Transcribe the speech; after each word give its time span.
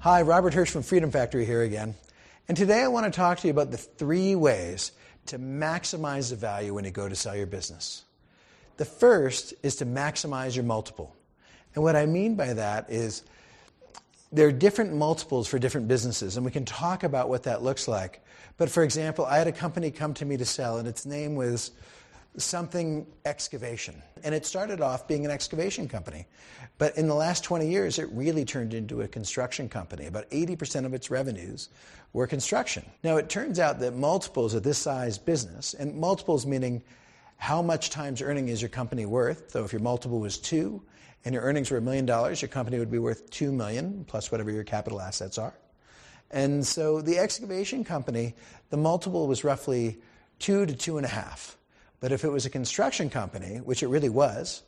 Hi, 0.00 0.22
Robert 0.22 0.54
Hirsch 0.54 0.70
from 0.70 0.84
Freedom 0.84 1.10
Factory 1.10 1.44
here 1.44 1.62
again. 1.62 1.96
And 2.46 2.56
today 2.56 2.82
I 2.82 2.86
want 2.86 3.12
to 3.12 3.16
talk 3.16 3.40
to 3.40 3.48
you 3.48 3.50
about 3.50 3.72
the 3.72 3.76
three 3.76 4.36
ways 4.36 4.92
to 5.26 5.40
maximize 5.40 6.30
the 6.30 6.36
value 6.36 6.72
when 6.72 6.84
you 6.84 6.92
go 6.92 7.08
to 7.08 7.16
sell 7.16 7.34
your 7.34 7.48
business. 7.48 8.04
The 8.76 8.84
first 8.84 9.54
is 9.64 9.74
to 9.76 9.86
maximize 9.86 10.54
your 10.54 10.64
multiple. 10.64 11.16
And 11.74 11.82
what 11.82 11.96
I 11.96 12.06
mean 12.06 12.36
by 12.36 12.52
that 12.52 12.90
is 12.90 13.24
there 14.30 14.46
are 14.46 14.52
different 14.52 14.94
multiples 14.94 15.48
for 15.48 15.58
different 15.58 15.88
businesses, 15.88 16.36
and 16.36 16.46
we 16.46 16.52
can 16.52 16.64
talk 16.64 17.02
about 17.02 17.28
what 17.28 17.42
that 17.42 17.64
looks 17.64 17.88
like. 17.88 18.24
But 18.56 18.70
for 18.70 18.84
example, 18.84 19.26
I 19.26 19.38
had 19.38 19.48
a 19.48 19.52
company 19.52 19.90
come 19.90 20.14
to 20.14 20.24
me 20.24 20.36
to 20.36 20.44
sell, 20.44 20.78
and 20.78 20.86
its 20.86 21.06
name 21.06 21.34
was 21.34 21.72
something 22.36 23.06
excavation. 23.24 24.02
And 24.22 24.34
it 24.34 24.46
started 24.46 24.80
off 24.80 25.08
being 25.08 25.24
an 25.24 25.30
excavation 25.30 25.88
company. 25.88 26.26
But 26.78 26.96
in 26.96 27.08
the 27.08 27.14
last 27.14 27.42
20 27.44 27.68
years, 27.68 27.98
it 27.98 28.08
really 28.12 28.44
turned 28.44 28.74
into 28.74 29.02
a 29.02 29.08
construction 29.08 29.68
company. 29.68 30.06
About 30.06 30.30
80% 30.30 30.84
of 30.84 30.94
its 30.94 31.10
revenues 31.10 31.68
were 32.12 32.26
construction. 32.26 32.84
Now, 33.02 33.16
it 33.16 33.28
turns 33.28 33.58
out 33.58 33.80
that 33.80 33.96
multiples 33.96 34.54
of 34.54 34.62
this 34.62 34.78
size 34.78 35.18
business, 35.18 35.74
and 35.74 35.96
multiples 35.96 36.46
meaning 36.46 36.82
how 37.36 37.62
much 37.62 37.90
times 37.90 38.20
earning 38.22 38.48
is 38.48 38.60
your 38.60 38.68
company 38.68 39.06
worth? 39.06 39.50
So 39.50 39.64
if 39.64 39.72
your 39.72 39.82
multiple 39.82 40.20
was 40.20 40.38
two 40.38 40.82
and 41.24 41.32
your 41.32 41.42
earnings 41.42 41.70
were 41.70 41.78
a 41.78 41.82
million 41.82 42.06
dollars, 42.06 42.42
your 42.42 42.48
company 42.48 42.78
would 42.78 42.90
be 42.90 42.98
worth 42.98 43.28
two 43.30 43.52
million 43.52 44.04
plus 44.06 44.30
whatever 44.30 44.50
your 44.50 44.64
capital 44.64 45.00
assets 45.00 45.38
are. 45.38 45.54
And 46.30 46.66
so 46.66 47.00
the 47.00 47.18
excavation 47.18 47.84
company, 47.84 48.34
the 48.70 48.76
multiple 48.76 49.26
was 49.26 49.44
roughly 49.44 49.98
two 50.38 50.66
to 50.66 50.74
two 50.74 50.96
and 50.96 51.06
a 51.06 51.08
half. 51.08 51.57
But 52.00 52.12
if 52.12 52.24
it 52.24 52.28
was 52.30 52.46
a 52.46 52.50
construction 52.50 53.10
company, 53.10 53.56
which 53.56 53.82
it 53.82 53.88
really 53.88 54.08
was, 54.08 54.62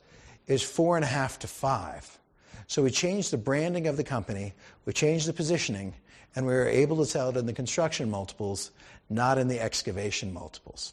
is 0.46 0.62
four 0.62 0.96
and 0.96 1.04
a 1.04 1.08
half 1.08 1.38
to 1.40 1.46
five. 1.46 2.18
So 2.66 2.82
we 2.82 2.90
changed 2.90 3.30
the 3.30 3.38
branding 3.38 3.86
of 3.86 3.96
the 3.96 4.04
company, 4.04 4.54
we 4.84 4.92
changed 4.92 5.26
the 5.26 5.32
positioning, 5.32 5.94
and 6.34 6.46
we 6.46 6.52
were 6.52 6.68
able 6.68 6.96
to 6.98 7.06
sell 7.06 7.30
it 7.30 7.36
in 7.36 7.46
the 7.46 7.52
construction 7.52 8.10
multiples, 8.10 8.70
not 9.08 9.38
in 9.38 9.48
the 9.48 9.60
excavation 9.60 10.32
multiples. 10.32 10.92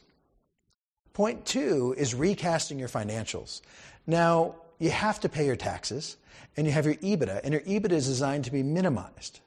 Point 1.14 1.46
two 1.46 1.96
is 1.98 2.14
recasting 2.14 2.78
your 2.78 2.90
financials. 2.90 3.62
Now, 4.06 4.56
you 4.80 4.92
have 4.92 5.20
to 5.22 5.30
pay 5.30 5.46
your 5.46 5.56
taxes, 5.56 6.18
and 6.56 6.68
you 6.68 6.74
have 6.74 6.86
your 6.86 6.96
EBITDA, 6.96 7.42
and 7.44 7.54
your 7.54 7.62
EBITDA 7.62 7.92
is 7.92 8.06
designed 8.06 8.46
to 8.46 8.52
be 8.52 8.64
minimized. 8.64 9.40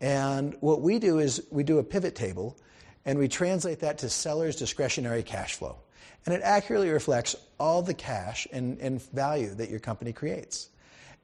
And 0.00 0.56
what 0.60 0.82
we 0.82 0.98
do 0.98 1.18
is 1.18 1.42
we 1.50 1.64
do 1.64 1.78
a 1.78 1.84
pivot 1.84 2.14
table, 2.14 2.56
and 3.04 3.18
we 3.18 3.28
translate 3.28 3.80
that 3.80 3.98
to 3.98 4.10
seller's 4.10 4.56
discretionary 4.56 5.22
cash 5.22 5.54
flow 5.54 5.78
and 6.26 6.34
it 6.34 6.42
accurately 6.42 6.90
reflects 6.90 7.36
all 7.58 7.82
the 7.82 7.94
cash 7.94 8.46
and, 8.52 8.78
and 8.80 9.02
value 9.12 9.54
that 9.54 9.70
your 9.70 9.80
company 9.80 10.12
creates. 10.12 10.68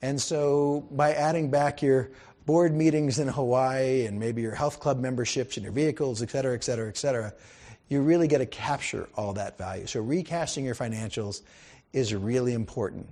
And 0.03 0.20
so 0.20 0.86
by 0.91 1.12
adding 1.14 1.50
back 1.50 1.83
your 1.83 2.11
board 2.47 2.75
meetings 2.75 3.19
in 3.19 3.28
Hawaii 3.28 4.06
and 4.06 4.20
maybe 4.20 4.42
your 4.42 4.55
health 4.55 4.80
club 4.80 4.98
memberships 4.98 5.56
and 5.56 5.64
your 5.64 5.72
vehicles, 5.72 6.22
et 6.22 6.30
cetera, 6.30 6.55
et 6.55 6.64
cetera, 6.64 6.89
et 6.89 6.97
cetera, 6.97 7.33
you 7.89 8.00
really 8.02 8.28
get 8.28 8.39
to 8.39 8.47
capture 8.47 9.08
all 9.14 9.33
that 9.34 9.56
value. 9.58 9.86
So 9.86 10.00
recasting 10.00 10.64
your 10.64 10.75
financials 10.75 11.42
is 11.92 12.14
really 12.14 12.52
important. 12.52 13.08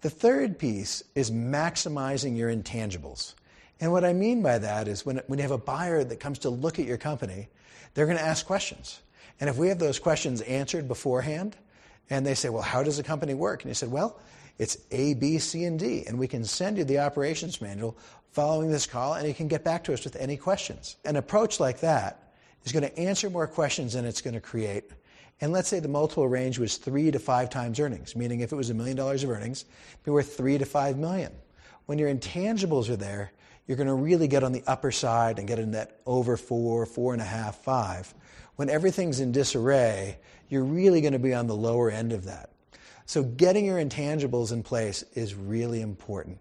The 0.00 0.10
third 0.10 0.58
piece 0.58 1.02
is 1.14 1.30
maximizing 1.30 2.36
your 2.36 2.54
intangibles. 2.54 3.34
And 3.80 3.92
what 3.92 4.04
I 4.04 4.12
mean 4.12 4.42
by 4.42 4.58
that 4.58 4.88
is 4.88 5.04
when, 5.04 5.20
when 5.26 5.38
you 5.38 5.42
have 5.42 5.50
a 5.50 5.58
buyer 5.58 6.02
that 6.02 6.20
comes 6.20 6.40
to 6.40 6.50
look 6.50 6.78
at 6.78 6.86
your 6.86 6.98
company, 6.98 7.48
they're 7.94 8.06
going 8.06 8.18
to 8.18 8.24
ask 8.24 8.46
questions. 8.46 9.00
And 9.40 9.50
if 9.50 9.56
we 9.56 9.68
have 9.68 9.78
those 9.78 9.98
questions 9.98 10.40
answered 10.42 10.88
beforehand, 10.88 11.56
and 12.10 12.24
they 12.24 12.34
say, 12.34 12.48
well, 12.48 12.62
how 12.62 12.82
does 12.82 12.98
a 12.98 13.02
company 13.02 13.34
work? 13.34 13.62
And 13.62 13.70
you 13.70 13.74
said, 13.74 13.90
well, 13.90 14.18
it's 14.58 14.78
A, 14.90 15.14
B, 15.14 15.38
C, 15.38 15.64
and 15.64 15.78
D. 15.78 16.04
And 16.06 16.18
we 16.18 16.28
can 16.28 16.44
send 16.44 16.78
you 16.78 16.84
the 16.84 17.00
operations 17.00 17.60
manual 17.60 17.96
following 18.32 18.70
this 18.70 18.86
call, 18.86 19.14
and 19.14 19.26
you 19.26 19.34
can 19.34 19.48
get 19.48 19.64
back 19.64 19.84
to 19.84 19.92
us 19.92 20.04
with 20.04 20.16
any 20.16 20.36
questions. 20.36 20.96
An 21.04 21.16
approach 21.16 21.58
like 21.58 21.80
that 21.80 22.32
is 22.64 22.72
going 22.72 22.82
to 22.82 22.98
answer 22.98 23.30
more 23.30 23.46
questions 23.46 23.94
than 23.94 24.04
it's 24.04 24.20
going 24.20 24.34
to 24.34 24.40
create. 24.40 24.90
And 25.40 25.52
let's 25.52 25.68
say 25.68 25.80
the 25.80 25.88
multiple 25.88 26.28
range 26.28 26.58
was 26.58 26.76
three 26.76 27.10
to 27.10 27.18
five 27.18 27.50
times 27.50 27.78
earnings, 27.78 28.16
meaning 28.16 28.40
if 28.40 28.52
it 28.52 28.56
was 28.56 28.70
a 28.70 28.74
million 28.74 28.96
dollars 28.96 29.22
of 29.24 29.30
earnings, 29.30 29.64
it'd 29.92 30.04
be 30.04 30.10
worth 30.10 30.36
three 30.36 30.58
to 30.58 30.64
five 30.64 30.96
million. 30.96 31.32
When 31.86 31.98
your 31.98 32.12
intangibles 32.12 32.88
are 32.88 32.96
there, 32.96 33.32
you're 33.66 33.76
going 33.76 33.88
to 33.88 33.94
really 33.94 34.28
get 34.28 34.42
on 34.42 34.52
the 34.52 34.62
upper 34.66 34.92
side 34.92 35.38
and 35.38 35.46
get 35.46 35.58
in 35.58 35.72
that 35.72 36.00
over 36.06 36.36
four, 36.36 36.86
four 36.86 37.12
and 37.12 37.20
a 37.20 37.26
half, 37.26 37.56
five 37.56 38.12
when 38.56 38.68
everything's 38.68 39.20
in 39.20 39.32
disarray, 39.32 40.18
you're 40.48 40.64
really 40.64 41.00
going 41.00 41.12
to 41.12 41.18
be 41.18 41.34
on 41.34 41.46
the 41.46 41.54
lower 41.54 41.90
end 41.90 42.12
of 42.12 42.24
that. 42.24 42.50
So 43.06 43.22
getting 43.22 43.64
your 43.64 43.78
intangibles 43.78 44.52
in 44.52 44.62
place 44.62 45.04
is 45.14 45.34
really 45.34 45.80
important. 45.80 46.38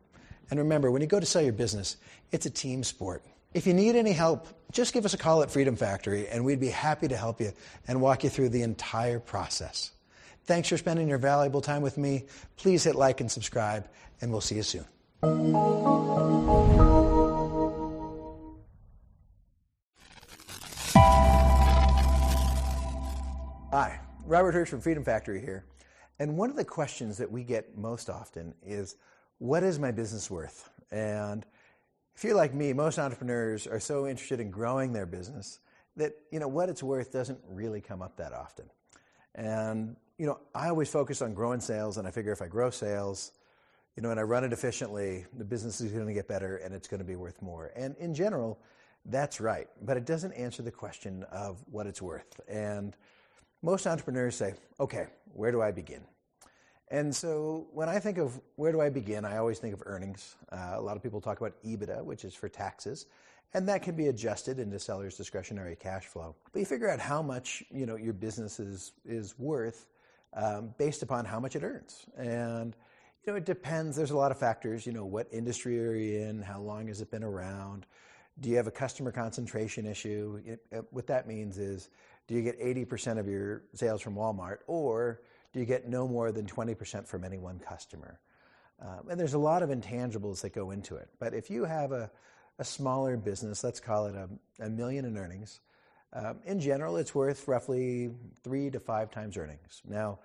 And 0.49 0.59
remember, 0.59 0.91
when 0.91 1.01
you 1.01 1.07
go 1.07 1.19
to 1.19 1.25
sell 1.25 1.41
your 1.41 1.53
business, 1.53 1.97
it's 2.31 2.45
a 2.45 2.49
team 2.49 2.83
sport. 2.83 3.23
If 3.53 3.65
you 3.67 3.73
need 3.73 3.95
any 3.95 4.11
help, 4.11 4.47
just 4.71 4.93
give 4.93 5.05
us 5.05 5.13
a 5.13 5.17
call 5.17 5.41
at 5.43 5.51
Freedom 5.51 5.75
Factory 5.75 6.27
and 6.27 6.43
we'd 6.43 6.59
be 6.59 6.69
happy 6.69 7.07
to 7.07 7.15
help 7.15 7.39
you 7.39 7.53
and 7.87 8.01
walk 8.01 8.23
you 8.23 8.29
through 8.29 8.49
the 8.49 8.63
entire 8.63 9.19
process. 9.19 9.91
Thanks 10.45 10.69
for 10.69 10.77
spending 10.77 11.07
your 11.07 11.17
valuable 11.17 11.61
time 11.61 11.81
with 11.81 11.97
me. 11.97 12.25
Please 12.57 12.83
hit 12.83 12.95
like 12.95 13.19
and 13.21 13.31
subscribe, 13.31 13.87
and 14.21 14.31
we'll 14.31 14.41
see 14.41 14.55
you 14.55 14.63
soon. 14.63 14.85
Robert 24.27 24.53
Hirsch 24.53 24.69
from 24.69 24.81
Freedom 24.81 25.03
Factory 25.03 25.39
here. 25.39 25.65
And 26.17 26.35
one 26.35 26.49
of 26.49 26.55
the 26.55 26.65
questions 26.65 27.15
that 27.19 27.31
we 27.31 27.43
get 27.43 27.77
most 27.77 28.09
often 28.09 28.55
is, 28.65 28.95
what 29.37 29.61
is 29.61 29.77
my 29.77 29.91
business 29.91 30.31
worth? 30.31 30.67
And 30.89 31.45
if 32.15 32.23
you're 32.23 32.35
like 32.35 32.51
me, 32.51 32.73
most 32.73 32.97
entrepreneurs 32.97 33.67
are 33.67 33.79
so 33.79 34.07
interested 34.07 34.39
in 34.39 34.49
growing 34.49 34.93
their 34.93 35.05
business 35.05 35.59
that, 35.95 36.13
you 36.31 36.39
know, 36.39 36.47
what 36.47 36.69
it's 36.69 36.81
worth 36.81 37.11
doesn't 37.11 37.37
really 37.47 37.81
come 37.81 38.01
up 38.01 38.17
that 38.17 38.33
often. 38.33 38.65
And, 39.35 39.95
you 40.17 40.25
know, 40.25 40.39
I 40.55 40.69
always 40.69 40.89
focus 40.89 41.21
on 41.21 41.35
growing 41.35 41.59
sales, 41.59 41.97
and 41.97 42.07
I 42.07 42.11
figure 42.11 42.31
if 42.31 42.41
I 42.41 42.47
grow 42.47 42.71
sales, 42.71 43.31
you 43.95 44.01
know, 44.01 44.09
and 44.09 44.19
I 44.19 44.23
run 44.23 44.43
it 44.43 44.51
efficiently, 44.51 45.27
the 45.37 45.45
business 45.45 45.81
is 45.81 45.91
going 45.91 46.07
to 46.07 46.13
get 46.13 46.27
better 46.27 46.57
and 46.57 46.73
it's 46.73 46.87
going 46.87 46.99
to 46.99 47.05
be 47.05 47.15
worth 47.15 47.43
more. 47.43 47.71
And 47.75 47.95
in 47.97 48.15
general, 48.15 48.59
that's 49.05 49.39
right. 49.39 49.67
But 49.83 49.97
it 49.97 50.05
doesn't 50.05 50.31
answer 50.31 50.63
the 50.63 50.71
question 50.71 51.23
of 51.31 51.63
what 51.69 51.85
it's 51.85 52.01
worth. 52.01 52.41
And 52.49 52.97
most 53.65 53.87
entrepreneurs 53.87 54.35
say, 54.35 54.53
okay, 54.79 55.07
where 55.33 55.51
do 55.51 55.59
I 55.59 55.71
begin? 55.71 56.01
And 56.89 57.13
so 57.13 57.65
when 57.73 57.89
I 57.89 57.97
think 57.99 58.19
of 58.19 58.39
where 58.57 58.71
do 58.71 58.79
I 58.79 58.89
begin, 58.89 59.25
I 59.25 59.37
always 59.37 59.57
think 59.57 59.73
of 59.73 59.81
earnings. 59.87 60.35
Uh, 60.51 60.73
a 60.75 60.81
lot 60.81 60.95
of 60.95 61.01
people 61.01 61.19
talk 61.19 61.39
about 61.39 61.53
EBITDA, 61.63 62.05
which 62.05 62.23
is 62.23 62.35
for 62.35 62.47
taxes, 62.47 63.07
and 63.55 63.67
that 63.67 63.81
can 63.81 63.95
be 63.95 64.07
adjusted 64.07 64.59
into 64.59 64.77
seller's 64.77 65.17
discretionary 65.17 65.75
cash 65.75 66.05
flow. 66.05 66.35
But 66.53 66.59
you 66.59 66.65
figure 66.65 66.89
out 66.89 66.99
how 66.99 67.23
much 67.23 67.63
you 67.71 67.87
know 67.87 67.95
your 67.95 68.13
business 68.13 68.59
is 68.59 68.91
is 69.03 69.33
worth 69.39 69.87
um, 70.33 70.75
based 70.77 71.01
upon 71.01 71.25
how 71.25 71.39
much 71.39 71.55
it 71.55 71.63
earns, 71.63 72.05
and 72.15 72.75
you 73.25 73.33
know 73.33 73.37
it 73.37 73.45
depends. 73.45 73.97
There's 73.97 74.11
a 74.11 74.17
lot 74.17 74.29
of 74.29 74.37
factors. 74.37 74.85
You 74.85 74.93
know 74.93 75.05
what 75.05 75.27
industry 75.31 75.83
are 75.83 75.95
you 75.95 76.19
in? 76.19 76.41
How 76.43 76.61
long 76.61 76.87
has 76.87 77.01
it 77.01 77.09
been 77.09 77.23
around? 77.23 77.87
Do 78.41 78.49
you 78.49 78.57
have 78.57 78.67
a 78.67 78.71
customer 78.71 79.11
concentration 79.11 79.87
issue? 79.87 80.41
It, 80.45 80.59
it, 80.71 80.85
what 80.91 81.07
that 81.07 81.25
means 81.25 81.57
is 81.57 81.89
do 82.27 82.35
you 82.35 82.41
get 82.41 82.59
80% 82.59 83.19
of 83.19 83.27
your 83.27 83.63
sales 83.73 84.01
from 84.01 84.15
Walmart, 84.15 84.57
or 84.67 85.21
do 85.53 85.59
you 85.59 85.65
get 85.65 85.87
no 85.87 86.07
more 86.07 86.31
than 86.31 86.45
20% 86.45 87.07
from 87.07 87.23
any 87.23 87.37
one 87.37 87.59
customer? 87.59 88.19
Um, 88.81 89.09
and 89.09 89.19
there's 89.19 89.35
a 89.35 89.39
lot 89.39 89.63
of 89.63 89.69
intangibles 89.69 90.41
that 90.41 90.53
go 90.53 90.71
into 90.71 90.95
it. 90.95 91.09
But 91.19 91.33
if 91.33 91.49
you 91.49 91.63
have 91.65 91.91
a, 91.91 92.11
a 92.59 92.65
smaller 92.65 93.15
business, 93.15 93.63
let's 93.63 93.79
call 93.79 94.07
it 94.07 94.15
a, 94.15 94.29
a 94.65 94.69
million 94.69 95.05
in 95.05 95.17
earnings, 95.17 95.61
um, 96.13 96.39
in 96.45 96.59
general, 96.59 96.97
it's 96.97 97.13
worth 97.13 97.47
roughly 97.47 98.11
three 98.43 98.69
to 98.69 98.79
five 98.79 99.11
times 99.11 99.37
earnings. 99.37 99.81
Now, 99.87 100.19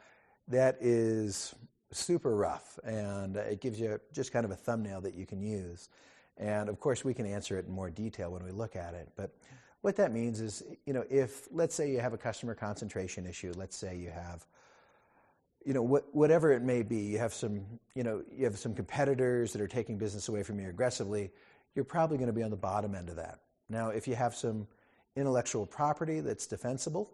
that 0.48 0.78
is 0.80 1.54
super 1.92 2.34
rough, 2.34 2.78
and 2.84 3.36
it 3.36 3.60
gives 3.60 3.80
you 3.80 4.00
just 4.12 4.32
kind 4.32 4.44
of 4.44 4.52
a 4.52 4.56
thumbnail 4.56 5.00
that 5.02 5.14
you 5.14 5.26
can 5.26 5.40
use. 5.40 5.88
And 6.36 6.68
of 6.68 6.78
course, 6.78 7.04
we 7.04 7.12
can 7.12 7.26
answer 7.26 7.58
it 7.58 7.66
in 7.66 7.72
more 7.72 7.90
detail 7.90 8.30
when 8.30 8.44
we 8.44 8.52
look 8.52 8.76
at 8.76 8.94
it. 8.94 9.08
But 9.16 9.34
what 9.82 9.96
that 9.96 10.12
means 10.12 10.40
is, 10.40 10.62
you 10.86 10.92
know, 10.92 11.04
if 11.10 11.48
let's 11.50 11.74
say 11.74 11.90
you 11.90 12.00
have 12.00 12.12
a 12.12 12.18
customer 12.18 12.54
concentration 12.54 13.26
issue, 13.26 13.52
let's 13.56 13.76
say 13.76 13.96
you 13.96 14.10
have, 14.10 14.44
you 15.64 15.72
know, 15.72 15.82
what, 15.82 16.04
whatever 16.14 16.52
it 16.52 16.62
may 16.62 16.82
be, 16.82 16.98
you 16.98 17.18
have 17.18 17.32
some, 17.32 17.62
you 17.94 18.02
know, 18.02 18.22
you 18.36 18.44
have 18.44 18.58
some 18.58 18.74
competitors 18.74 19.52
that 19.52 19.60
are 19.60 19.68
taking 19.68 19.98
business 19.98 20.28
away 20.28 20.42
from 20.42 20.58
you 20.58 20.68
aggressively, 20.68 21.30
you're 21.74 21.84
probably 21.84 22.16
going 22.16 22.28
to 22.28 22.32
be 22.32 22.42
on 22.42 22.50
the 22.50 22.56
bottom 22.56 22.94
end 22.94 23.08
of 23.08 23.16
that. 23.16 23.40
Now, 23.68 23.90
if 23.90 24.08
you 24.08 24.14
have 24.14 24.34
some 24.34 24.66
intellectual 25.16 25.66
property 25.66 26.20
that's 26.20 26.46
defensible, 26.46 27.10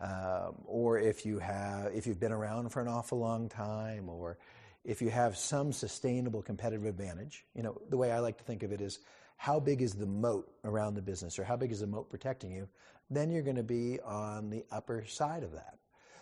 um, 0.00 0.56
or 0.66 0.98
if 0.98 1.24
you 1.24 1.38
have, 1.38 1.92
if 1.94 2.06
you've 2.06 2.20
been 2.20 2.32
around 2.32 2.68
for 2.68 2.82
an 2.82 2.88
awful 2.88 3.18
long 3.18 3.48
time, 3.48 4.08
or 4.08 4.36
if 4.84 5.00
you 5.00 5.08
have 5.08 5.36
some 5.36 5.72
sustainable 5.72 6.42
competitive 6.42 6.84
advantage, 6.84 7.44
you 7.54 7.62
know, 7.62 7.80
the 7.88 7.96
way 7.96 8.12
I 8.12 8.18
like 8.18 8.36
to 8.38 8.44
think 8.44 8.62
of 8.62 8.72
it 8.72 8.80
is 8.80 8.98
how 9.36 9.60
big 9.60 9.82
is 9.82 9.94
the 9.94 10.06
moat 10.06 10.50
around 10.64 10.94
the 10.94 11.02
business 11.02 11.38
or 11.38 11.44
how 11.44 11.56
big 11.56 11.70
is 11.70 11.80
the 11.80 11.86
moat 11.86 12.10
protecting 12.10 12.52
you, 12.52 12.68
then 13.10 13.30
you're 13.30 13.42
going 13.42 13.56
to 13.56 13.62
be 13.62 14.00
on 14.00 14.50
the 14.50 14.64
upper 14.70 15.04
side 15.06 15.42
of 15.42 15.52
that. 15.52 15.78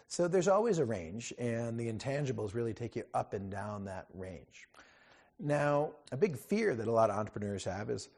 So 0.06 0.28
there's 0.28 0.49
always 0.49 0.78
a 0.78 0.84
range, 0.84 1.32
and 1.38 1.78
the 1.81 1.90
intangibles 1.90 2.55
really 2.55 2.75
take 2.75 2.94
you 2.94 3.05
up 3.14 3.32
and 3.32 3.50
down 3.50 3.87
that 3.87 4.06
range. 4.12 4.69
Now, 5.40 5.93
a 6.12 6.16
big 6.16 6.37
fear 6.37 6.75
that 6.75 6.87
a 6.87 6.93
lot 6.93 7.11
of 7.11 7.16
entrepreneurs 7.16 7.64
have 7.64 7.88
is, 7.88 8.11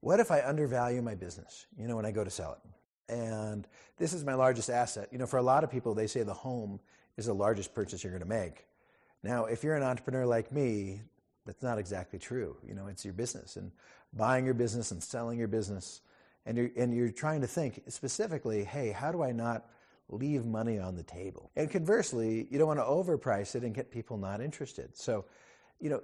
what 0.00 0.20
if 0.20 0.30
I 0.30 0.40
undervalue 0.40 1.02
my 1.02 1.14
business, 1.14 1.66
you 1.78 1.86
know, 1.86 1.96
when 1.96 2.06
I 2.06 2.12
go 2.12 2.24
to 2.24 2.30
sell 2.30 2.52
it? 2.52 3.12
And 3.12 3.66
this 3.98 4.12
is 4.12 4.24
my 4.24 4.34
largest 4.34 4.70
asset. 4.70 5.08
You 5.12 5.18
know, 5.18 5.26
for 5.26 5.36
a 5.36 5.42
lot 5.42 5.64
of 5.64 5.70
people, 5.70 5.94
they 5.94 6.06
say 6.06 6.22
the 6.22 6.32
home 6.32 6.80
is 7.16 7.26
the 7.26 7.34
largest 7.34 7.74
purchase 7.74 8.02
you're 8.02 8.12
going 8.12 8.22
to 8.22 8.28
make. 8.28 8.66
Now, 9.22 9.44
if 9.44 9.62
you're 9.62 9.76
an 9.76 9.82
entrepreneur 9.82 10.26
like 10.26 10.50
me, 10.50 11.02
that's 11.46 11.62
not 11.62 11.78
exactly 11.78 12.18
true. 12.18 12.56
You 12.66 12.74
know, 12.74 12.86
it's 12.86 13.04
your 13.04 13.14
business 13.14 13.56
and 13.56 13.70
buying 14.12 14.44
your 14.44 14.54
business 14.54 14.90
and 14.90 15.02
selling 15.02 15.38
your 15.38 15.48
business. 15.48 16.00
And 16.46 16.56
you're, 16.58 16.70
and 16.76 16.94
you're 16.94 17.10
trying 17.10 17.40
to 17.40 17.46
think 17.46 17.82
specifically, 17.88 18.64
hey, 18.64 18.92
how 18.92 19.12
do 19.12 19.22
I 19.22 19.32
not 19.32 19.64
leave 20.10 20.44
money 20.44 20.78
on 20.78 20.94
the 20.94 21.02
table? 21.02 21.50
And 21.56 21.70
conversely, 21.70 22.46
you 22.50 22.58
don't 22.58 22.68
want 22.68 22.80
to 22.80 22.84
overprice 22.84 23.54
it 23.54 23.62
and 23.62 23.74
get 23.74 23.90
people 23.90 24.18
not 24.18 24.40
interested. 24.42 24.96
So, 24.96 25.24
you 25.80 25.88
know, 25.88 26.02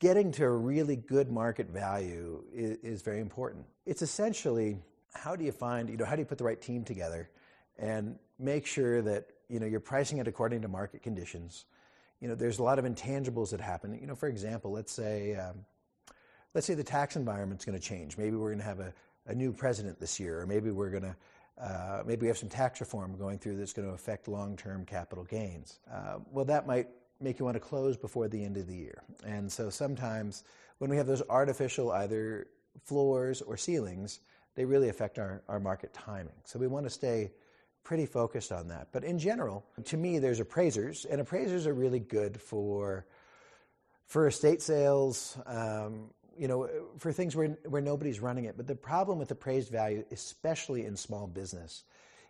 getting 0.00 0.32
to 0.32 0.44
a 0.44 0.50
really 0.50 0.96
good 0.96 1.30
market 1.30 1.68
value 1.70 2.42
is, 2.52 2.78
is 2.78 3.02
very 3.02 3.20
important. 3.20 3.64
It's 3.86 4.02
essentially 4.02 4.78
how 5.14 5.36
do 5.36 5.44
you 5.44 5.52
find, 5.52 5.88
you 5.88 5.96
know, 5.96 6.04
how 6.04 6.16
do 6.16 6.22
you 6.22 6.26
put 6.26 6.38
the 6.38 6.44
right 6.44 6.60
team 6.60 6.84
together 6.84 7.30
and 7.78 8.18
make 8.38 8.66
sure 8.66 9.02
that, 9.02 9.26
you 9.48 9.60
know, 9.60 9.66
you're 9.66 9.80
pricing 9.80 10.18
it 10.18 10.26
according 10.26 10.62
to 10.62 10.68
market 10.68 11.02
conditions. 11.02 11.66
You 12.20 12.28
know, 12.28 12.34
there's 12.34 12.58
a 12.58 12.62
lot 12.62 12.78
of 12.78 12.84
intangibles 12.84 13.50
that 13.50 13.60
happen. 13.60 13.98
You 14.00 14.06
know, 14.06 14.14
for 14.14 14.28
example, 14.28 14.72
let's 14.72 14.92
say, 14.92 15.34
um, 15.34 15.64
let's 16.54 16.66
say 16.66 16.74
the 16.74 16.84
tax 16.84 17.16
environment's 17.16 17.64
going 17.64 17.78
to 17.78 17.84
change. 17.84 18.16
Maybe 18.16 18.36
we're 18.36 18.50
going 18.50 18.58
to 18.58 18.64
have 18.64 18.80
a, 18.80 18.92
a 19.26 19.34
new 19.34 19.52
president 19.52 20.00
this 20.00 20.18
year, 20.18 20.40
or 20.40 20.46
maybe 20.46 20.70
we're 20.70 20.90
going 20.90 21.02
to 21.02 21.16
uh, 21.60 22.02
maybe 22.04 22.22
we 22.22 22.28
have 22.28 22.36
some 22.36 22.48
tax 22.48 22.80
reform 22.80 23.16
going 23.16 23.38
through 23.38 23.56
that's 23.56 23.72
going 23.72 23.88
to 23.88 23.94
affect 23.94 24.28
long-term 24.28 24.84
capital 24.84 25.24
gains. 25.24 25.78
Uh, 25.90 26.18
well, 26.30 26.44
that 26.44 26.66
might 26.66 26.88
make 27.20 27.38
you 27.38 27.46
want 27.46 27.54
to 27.54 27.60
close 27.60 27.96
before 27.96 28.28
the 28.28 28.42
end 28.44 28.58
of 28.58 28.66
the 28.66 28.76
year. 28.76 29.02
And 29.24 29.50
so 29.50 29.70
sometimes 29.70 30.44
when 30.78 30.90
we 30.90 30.98
have 30.98 31.06
those 31.06 31.22
artificial 31.30 31.92
either 31.92 32.48
floors 32.84 33.40
or 33.40 33.56
ceilings, 33.56 34.20
they 34.54 34.66
really 34.66 34.90
affect 34.90 35.18
our, 35.18 35.42
our 35.48 35.58
market 35.58 35.94
timing. 35.94 36.34
So 36.44 36.58
we 36.58 36.66
want 36.66 36.84
to 36.84 36.90
stay 36.90 37.32
pretty 37.86 38.04
focused 38.06 38.50
on 38.50 38.66
that. 38.66 38.88
But 38.90 39.04
in 39.04 39.16
general, 39.16 39.64
to 39.84 39.96
me, 39.96 40.18
there's 40.18 40.40
appraisers, 40.40 41.04
and 41.04 41.20
appraisers 41.20 41.68
are 41.68 41.72
really 41.72 42.00
good 42.00 42.40
for 42.40 43.06
for 44.06 44.26
estate 44.26 44.60
sales, 44.60 45.38
um, 45.46 46.10
you 46.38 46.46
know, 46.46 46.68
for 46.98 47.12
things 47.12 47.34
where, 47.34 47.56
where 47.68 47.82
nobody's 47.82 48.20
running 48.20 48.44
it. 48.44 48.56
But 48.56 48.66
the 48.66 48.74
problem 48.74 49.18
with 49.18 49.30
appraised 49.30 49.70
value, 49.70 50.04
especially 50.12 50.84
in 50.84 50.96
small 50.96 51.26
business, 51.26 51.84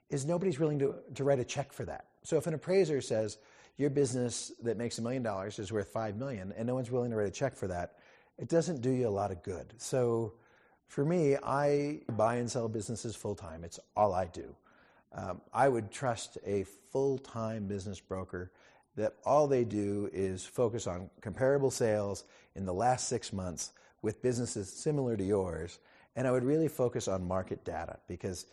is 0.09 0.25
nobody's 0.25 0.59
willing 0.59 0.79
to, 0.79 0.95
to 1.15 1.25
write 1.25 1.39
a 1.39 1.45
check 1.45 1.73
for 1.73 1.85
that. 1.85 2.07
So 2.23 2.39
if 2.39 2.47
an 2.47 2.55
appraiser 2.55 3.03
says, 3.03 3.37
your 3.77 3.91
business 3.91 4.53
that 4.63 4.79
makes 4.79 4.99
a 4.99 5.03
million 5.03 5.23
dollars 5.23 5.59
is 5.59 5.71
worth 5.71 5.89
five 5.89 6.17
million 6.17 6.55
and 6.57 6.67
no 6.67 6.75
one's 6.75 6.91
willing 6.91 7.11
to 7.11 7.17
write 7.17 7.29
a 7.29 7.31
check 7.31 7.57
for 7.57 7.67
that, 7.69 7.97
it 8.39 8.49
doesn't 8.49 8.81
do 8.81 8.91
you 8.91 9.07
a 9.07 9.11
lot 9.11 9.31
of 9.31 9.43
good. 9.43 9.75
So 9.77 10.33
for 10.87 11.05
me, 11.05 11.37
I 11.37 12.01
buy 12.13 12.37
and 12.37 12.51
sell 12.51 12.69
businesses 12.69 13.17
full 13.17 13.35
time. 13.35 13.65
It's 13.65 13.81
all 13.95 14.15
I 14.15 14.27
do. 14.27 14.55
Um, 15.17 15.41
I 15.53 15.69
would 15.69 15.91
trust 15.91 16.37
a 16.45 16.65
full 16.93 17.19
time 17.19 17.67
business 17.67 17.99
broker 18.01 18.53
that 18.97 19.15
all 19.25 19.47
they 19.47 19.65
do 19.65 20.11
is 20.13 20.45
focus 20.45 20.87
on 20.87 21.11
comparable 21.21 21.71
sales 21.71 22.25
in 22.55 22.67
the 22.67 22.75
last 22.75 23.09
six 23.09 23.33
months 23.33 23.73
with 24.03 24.23
businesses 24.23 24.73
similar 24.73 25.17
to 25.17 25.25
yours. 25.25 25.79
And 26.17 26.27
I 26.27 26.31
would 26.31 26.45
really 26.45 26.69
focus 26.69 27.09
on 27.09 27.27
market 27.27 27.65
data 27.65 27.99
because 28.09 28.47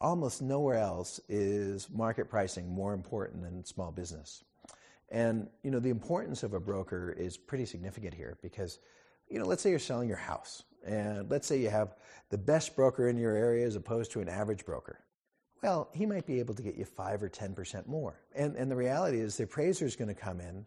almost 0.00 0.42
nowhere 0.42 0.78
else 0.78 1.20
is 1.28 1.88
market 1.90 2.28
pricing 2.28 2.68
more 2.68 2.92
important 2.92 3.42
than 3.42 3.64
small 3.64 3.90
business. 3.90 4.44
And 5.10 5.48
you 5.62 5.70
know, 5.70 5.78
the 5.78 5.90
importance 5.90 6.42
of 6.42 6.54
a 6.54 6.60
broker 6.60 7.14
is 7.16 7.36
pretty 7.36 7.66
significant 7.66 8.14
here 8.14 8.38
because, 8.42 8.78
you 9.28 9.38
know, 9.38 9.44
let's 9.44 9.62
say 9.62 9.70
you're 9.70 9.78
selling 9.78 10.08
your 10.08 10.18
house, 10.18 10.62
and 10.86 11.30
let's 11.30 11.46
say 11.46 11.58
you 11.58 11.68
have 11.68 11.94
the 12.30 12.38
best 12.38 12.74
broker 12.74 13.08
in 13.08 13.18
your 13.18 13.34
area 13.34 13.66
as 13.66 13.76
opposed 13.76 14.10
to 14.12 14.20
an 14.20 14.28
average 14.28 14.64
broker. 14.64 15.00
Well, 15.62 15.88
he 15.94 16.06
might 16.06 16.26
be 16.26 16.40
able 16.40 16.54
to 16.54 16.62
get 16.62 16.74
you 16.74 16.84
five 16.84 17.22
or 17.22 17.28
ten 17.28 17.54
percent 17.54 17.88
more. 17.88 18.20
And 18.34 18.56
and 18.56 18.70
the 18.70 18.76
reality 18.76 19.20
is 19.20 19.36
the 19.36 19.44
appraiser 19.44 19.86
is 19.86 19.96
going 19.96 20.08
to 20.08 20.20
come 20.20 20.40
in 20.40 20.66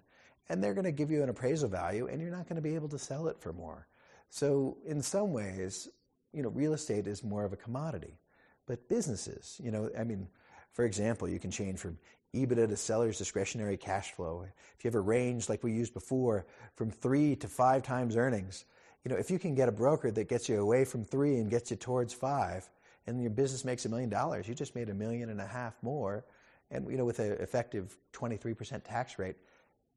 and 0.50 0.64
they're 0.64 0.74
going 0.74 0.86
to 0.86 0.92
give 0.92 1.12
you 1.12 1.24
an 1.24 1.30
appraisal 1.30 1.70
value 1.70 2.08
and 2.08 2.22
you're 2.22 2.32
not 2.32 2.48
going 2.48 2.56
to 2.56 2.62
be 2.62 2.76
able 2.76 2.90
to 2.90 3.00
sell 3.00 3.28
it 3.28 3.40
for 3.40 3.52
more. 3.52 3.88
So 4.30 4.78
in 4.86 5.02
some 5.02 5.34
ways, 5.34 5.90
you 6.34 6.44
know, 6.44 6.50
real 6.50 6.74
estate 6.74 7.08
is 7.08 7.24
more 7.24 7.46
of 7.46 7.54
a 7.54 7.58
commodity. 7.58 8.20
But 8.68 8.88
businesses, 8.90 9.60
you 9.64 9.72
know, 9.72 9.90
I 9.98 10.04
mean, 10.04 10.28
for 10.72 10.86
example, 10.86 11.30
you 11.30 11.40
can 11.40 11.52
change 11.52 11.80
from 11.80 11.98
EBITDA 12.34 12.68
to 12.68 12.78
seller's 12.78 13.18
discretionary 13.18 13.78
cash 13.78 14.12
flow. 14.12 14.46
If 14.78 14.84
you 14.84 14.90
have 14.90 14.96
a 14.96 15.00
range 15.00 15.50
like 15.50 15.64
we 15.64 15.72
used 15.72 15.94
before 15.94 16.46
from 16.76 16.90
three 16.90 17.36
to 17.38 17.48
five 17.48 17.84
times 17.84 18.18
earnings, 18.18 18.66
you 19.04 19.12
know, 19.12 19.18
if 19.18 19.30
you 19.30 19.40
can 19.40 19.56
get 19.56 19.70
a 19.70 19.72
broker 19.72 20.12
that 20.12 20.30
gets 20.30 20.50
you 20.50 20.60
away 20.60 20.84
from 20.84 21.06
three 21.06 21.36
and 21.36 21.50
gets 21.50 21.70
you 21.70 21.78
towards 21.78 22.14
five, 22.14 22.70
and 23.08 23.22
your 23.22 23.32
business 23.32 23.66
makes 23.66 23.86
a 23.86 23.90
million 23.90 24.10
dollars, 24.10 24.48
you 24.48 24.56
just 24.56 24.76
made 24.76 24.90
a 24.90 24.94
million 24.94 25.30
and 25.30 25.40
a 25.40 25.46
half 25.46 25.74
more, 25.82 26.26
and 26.72 26.90
you 26.90 26.98
know, 26.98 27.06
with 27.06 27.20
an 27.20 27.34
effective 27.34 27.98
23% 28.14 28.84
tax 28.84 29.20
rate, 29.20 29.36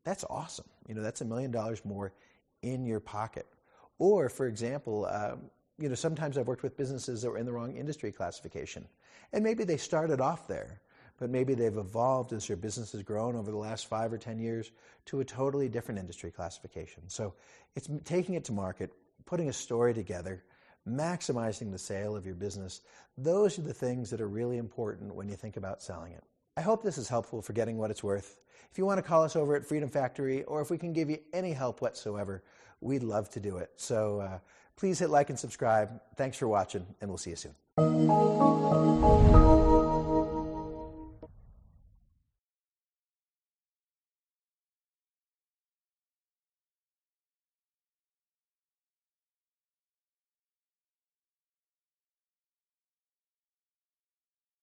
that's 0.05 0.25
awesome. 0.29 0.67
You 0.87 0.95
know, 0.95 1.03
that's 1.03 1.21
a 1.21 1.25
million 1.25 1.51
dollars 1.51 1.85
more 1.85 2.13
in 2.63 2.85
your 2.85 3.01
pocket. 3.01 3.47
Or, 3.99 4.29
for 4.29 4.47
example, 4.47 5.07
um, 5.07 5.51
you 5.79 5.89
know, 5.89 5.95
sometimes 5.95 6.39
I've 6.39 6.47
worked 6.47 6.63
with 6.63 6.77
businesses 6.77 7.23
that 7.23 7.31
were 7.31 7.39
in 7.39 7.47
the 7.47 7.53
wrong 7.53 7.77
industry 7.77 8.13
classification, 8.13 8.87
and 9.33 9.43
maybe 9.45 9.65
they 9.65 9.77
started 9.77 10.21
off 10.21 10.49
there 10.49 10.81
but 11.19 11.31
maybe 11.31 11.55
they've 11.55 11.77
evolved 11.77 12.33
as 12.33 12.49
your 12.49 12.57
business 12.57 12.93
has 12.93 13.03
grown 13.03 13.37
over 13.37 13.51
the 13.51 13.57
last 13.57 13.87
five 13.87 14.13
or 14.13 14.19
10 14.19 14.39
years 14.39 14.71
to 15.07 15.21
a 15.21 15.25
totally 15.25 15.69
different 15.69 15.99
industry 15.99 16.31
classification. 16.31 17.03
So 17.09 17.35
it's 17.75 17.89
taking 18.05 18.37
it 18.37 18.45
to 18.45 18.53
market, 18.53 18.93
putting 19.27 19.49
a 19.49 19.53
story 19.53 19.93
together, 19.93 20.45
maximizing 20.89 21.71
the 21.71 21.79
sale 21.79 22.17
of 22.17 22.27
your 22.27 22.35
business. 22.35 22.81
Those 23.17 23.59
are 23.59 23.63
the 23.63 23.75
things 23.75 24.11
that 24.11 24.21
are 24.21 24.29
really 24.29 24.59
important 24.59 25.15
when 25.15 25.29
you 25.29 25.37
think 25.37 25.57
about 25.57 25.83
selling 25.83 26.13
it. 26.13 26.23
I 26.57 26.61
hope 26.61 26.83
this 26.83 26.99
is 26.99 27.09
helpful 27.09 27.41
for 27.41 27.53
getting 27.53 27.79
what 27.79 27.91
it's 27.91 28.03
worth. 28.03 28.39
If 28.71 28.79
you 28.79 28.85
want 28.85 28.99
to 28.99 29.03
call 29.03 29.23
us 29.23 29.37
over 29.37 29.55
at 29.57 29.65
Freedom 29.65 29.89
Factory, 29.89 30.45
or 30.45 30.61
if 30.61 30.71
we 30.71 30.79
can 30.79 30.93
give 30.93 31.09
you 31.09 31.19
any 31.33 31.53
help 31.53 31.81
whatsoever, 31.81 32.43
we'd 32.81 33.03
love 33.03 33.31
to 33.31 33.41
do 33.41 33.59
it. 33.59 33.71
So 33.77 34.21
uh, 34.21 34.39
please 34.77 34.99
hit 34.99 35.11
like 35.11 35.31
and 35.31 35.39
subscribe. 35.39 36.01
Thanks 36.17 36.37
for 36.37 36.49
watching, 36.49 36.87
and 37.01 37.11
we'll 37.11 37.19
see 37.19 37.31
you 37.31 37.37
soon. 37.37 38.88